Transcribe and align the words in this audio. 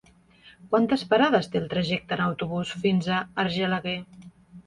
Quantes 0.69 1.01
parades 1.11 1.49
té 1.55 1.59
el 1.63 1.67
trajecte 1.73 2.17
en 2.17 2.23
autobús 2.27 2.71
fins 2.85 3.09
a 3.17 3.19
Argelaguer? 3.45 3.97